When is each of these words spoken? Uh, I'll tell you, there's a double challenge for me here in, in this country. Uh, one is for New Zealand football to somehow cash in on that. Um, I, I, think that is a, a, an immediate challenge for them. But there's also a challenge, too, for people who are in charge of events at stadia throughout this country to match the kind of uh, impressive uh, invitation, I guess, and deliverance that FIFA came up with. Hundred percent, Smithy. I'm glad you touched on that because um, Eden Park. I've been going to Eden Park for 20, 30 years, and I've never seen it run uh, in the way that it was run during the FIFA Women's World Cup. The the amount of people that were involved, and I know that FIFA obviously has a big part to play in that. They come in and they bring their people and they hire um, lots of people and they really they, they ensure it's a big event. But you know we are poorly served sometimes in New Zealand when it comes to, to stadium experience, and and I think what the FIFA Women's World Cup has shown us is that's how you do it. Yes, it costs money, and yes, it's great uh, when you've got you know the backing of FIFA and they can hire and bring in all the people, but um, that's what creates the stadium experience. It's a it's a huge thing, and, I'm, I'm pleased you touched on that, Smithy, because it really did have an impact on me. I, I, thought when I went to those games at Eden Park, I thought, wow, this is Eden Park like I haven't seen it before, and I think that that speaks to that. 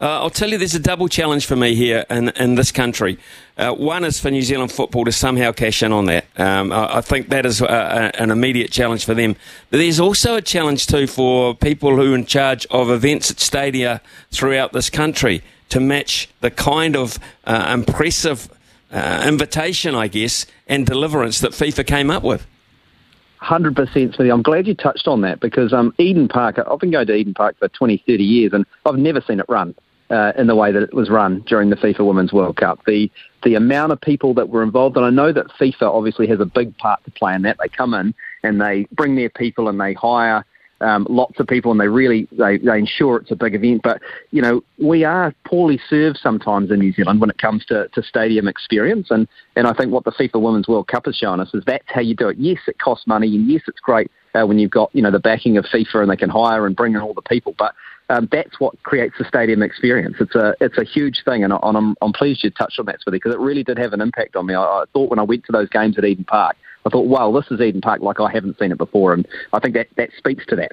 Uh, 0.00 0.22
I'll 0.22 0.30
tell 0.30 0.48
you, 0.48 0.56
there's 0.56 0.74
a 0.74 0.80
double 0.80 1.08
challenge 1.08 1.44
for 1.44 1.56
me 1.56 1.74
here 1.74 2.06
in, 2.08 2.30
in 2.30 2.54
this 2.54 2.72
country. 2.72 3.18
Uh, 3.58 3.74
one 3.74 4.02
is 4.02 4.18
for 4.18 4.30
New 4.30 4.40
Zealand 4.40 4.72
football 4.72 5.04
to 5.04 5.12
somehow 5.12 5.52
cash 5.52 5.82
in 5.82 5.92
on 5.92 6.06
that. 6.06 6.24
Um, 6.38 6.72
I, 6.72 6.96
I, 6.96 7.00
think 7.02 7.28
that 7.28 7.44
is 7.44 7.60
a, 7.60 7.66
a, 7.66 8.22
an 8.22 8.30
immediate 8.30 8.70
challenge 8.70 9.04
for 9.04 9.12
them. 9.12 9.36
But 9.68 9.76
there's 9.76 10.00
also 10.00 10.36
a 10.36 10.40
challenge, 10.40 10.86
too, 10.86 11.06
for 11.06 11.54
people 11.54 11.96
who 11.96 12.12
are 12.12 12.14
in 12.14 12.24
charge 12.24 12.66
of 12.70 12.88
events 12.88 13.30
at 13.30 13.40
stadia 13.40 14.00
throughout 14.30 14.72
this 14.72 14.88
country 14.88 15.42
to 15.68 15.80
match 15.80 16.30
the 16.40 16.50
kind 16.50 16.96
of 16.96 17.18
uh, 17.44 17.70
impressive 17.70 18.48
uh, 18.90 19.22
invitation, 19.28 19.94
I 19.94 20.08
guess, 20.08 20.46
and 20.66 20.86
deliverance 20.86 21.40
that 21.40 21.52
FIFA 21.52 21.86
came 21.86 22.10
up 22.10 22.22
with. 22.22 22.46
Hundred 23.36 23.76
percent, 23.76 24.14
Smithy. 24.14 24.30
I'm 24.30 24.42
glad 24.42 24.66
you 24.66 24.74
touched 24.74 25.06
on 25.06 25.20
that 25.22 25.40
because 25.40 25.74
um, 25.74 25.94
Eden 25.98 26.28
Park. 26.28 26.58
I've 26.58 26.78
been 26.78 26.90
going 26.90 27.06
to 27.06 27.14
Eden 27.14 27.34
Park 27.34 27.56
for 27.58 27.68
20, 27.68 28.02
30 28.06 28.22
years, 28.22 28.52
and 28.52 28.66
I've 28.84 28.98
never 28.98 29.20
seen 29.20 29.40
it 29.40 29.46
run 29.48 29.74
uh, 30.10 30.32
in 30.36 30.46
the 30.46 30.56
way 30.56 30.72
that 30.72 30.82
it 30.82 30.94
was 30.94 31.08
run 31.08 31.40
during 31.46 31.70
the 31.70 31.76
FIFA 31.76 32.06
Women's 32.06 32.32
World 32.32 32.56
Cup. 32.56 32.80
The 32.86 33.10
the 33.42 33.54
amount 33.54 33.92
of 33.92 34.00
people 34.00 34.34
that 34.34 34.50
were 34.50 34.62
involved, 34.62 34.96
and 34.96 35.06
I 35.06 35.10
know 35.10 35.32
that 35.32 35.46
FIFA 35.58 35.82
obviously 35.82 36.26
has 36.26 36.40
a 36.40 36.44
big 36.44 36.76
part 36.76 37.02
to 37.04 37.10
play 37.10 37.34
in 37.34 37.42
that. 37.42 37.56
They 37.58 37.68
come 37.68 37.94
in 37.94 38.14
and 38.42 38.60
they 38.60 38.86
bring 38.92 39.16
their 39.16 39.30
people 39.30 39.68
and 39.68 39.80
they 39.80 39.94
hire 39.94 40.44
um, 40.82 41.06
lots 41.10 41.38
of 41.38 41.46
people 41.46 41.70
and 41.70 41.80
they 41.80 41.88
really 41.88 42.26
they, 42.32 42.58
they 42.58 42.78
ensure 42.78 43.18
it's 43.18 43.30
a 43.30 43.36
big 43.36 43.54
event. 43.54 43.82
But 43.82 44.00
you 44.30 44.42
know 44.42 44.62
we 44.78 45.04
are 45.04 45.34
poorly 45.44 45.80
served 45.88 46.18
sometimes 46.18 46.70
in 46.70 46.80
New 46.80 46.92
Zealand 46.92 47.20
when 47.20 47.30
it 47.30 47.38
comes 47.38 47.64
to, 47.66 47.88
to 47.88 48.02
stadium 48.02 48.48
experience, 48.48 49.10
and 49.10 49.28
and 49.56 49.66
I 49.66 49.72
think 49.72 49.92
what 49.92 50.04
the 50.04 50.12
FIFA 50.12 50.40
Women's 50.40 50.68
World 50.68 50.88
Cup 50.88 51.06
has 51.06 51.16
shown 51.16 51.40
us 51.40 51.54
is 51.54 51.64
that's 51.66 51.84
how 51.86 52.00
you 52.00 52.14
do 52.14 52.28
it. 52.28 52.38
Yes, 52.38 52.58
it 52.66 52.78
costs 52.78 53.06
money, 53.06 53.34
and 53.36 53.48
yes, 53.48 53.62
it's 53.68 53.80
great 53.80 54.10
uh, 54.34 54.46
when 54.46 54.58
you've 54.58 54.70
got 54.70 54.90
you 54.94 55.02
know 55.02 55.10
the 55.10 55.20
backing 55.20 55.56
of 55.56 55.64
FIFA 55.66 56.02
and 56.02 56.10
they 56.10 56.16
can 56.16 56.30
hire 56.30 56.66
and 56.66 56.74
bring 56.74 56.94
in 56.94 57.00
all 57.00 57.14
the 57.14 57.22
people, 57.22 57.54
but 57.58 57.74
um, 58.10 58.28
that's 58.32 58.58
what 58.58 58.80
creates 58.82 59.14
the 59.18 59.24
stadium 59.24 59.62
experience. 59.62 60.16
It's 60.20 60.34
a 60.34 60.54
it's 60.60 60.76
a 60.76 60.84
huge 60.84 61.22
thing, 61.24 61.44
and, 61.44 61.52
I'm, 61.52 61.96
I'm 62.02 62.12
pleased 62.12 62.42
you 62.42 62.50
touched 62.50 62.78
on 62.78 62.86
that, 62.86 63.00
Smithy, 63.00 63.16
because 63.16 63.32
it 63.32 63.38
really 63.38 63.62
did 63.62 63.78
have 63.78 63.92
an 63.92 64.00
impact 64.00 64.36
on 64.36 64.46
me. 64.46 64.54
I, 64.54 64.62
I, 64.62 64.84
thought 64.92 65.10
when 65.10 65.20
I 65.20 65.22
went 65.22 65.44
to 65.46 65.52
those 65.52 65.68
games 65.68 65.96
at 65.96 66.04
Eden 66.04 66.24
Park, 66.24 66.56
I 66.84 66.90
thought, 66.90 67.06
wow, 67.06 67.30
this 67.30 67.50
is 67.50 67.60
Eden 67.60 67.80
Park 67.80 68.00
like 68.00 68.20
I 68.20 68.30
haven't 68.30 68.58
seen 68.58 68.72
it 68.72 68.78
before, 68.78 69.12
and 69.12 69.26
I 69.52 69.60
think 69.60 69.74
that 69.74 69.88
that 69.96 70.10
speaks 70.18 70.44
to 70.46 70.56
that. 70.56 70.68